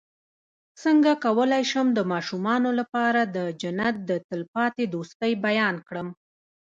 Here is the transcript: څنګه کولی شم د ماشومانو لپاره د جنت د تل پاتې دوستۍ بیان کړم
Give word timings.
څنګه 0.81 1.11
کولی 1.25 1.63
شم 1.71 1.87
د 1.93 1.99
ماشومانو 2.11 2.69
لپاره 2.79 3.21
د 3.35 3.37
جنت 3.61 3.95
د 4.09 4.11
تل 4.27 4.41
پاتې 4.53 4.83
دوستۍ 4.93 5.33
بیان 5.45 5.75
کړم 5.87 6.07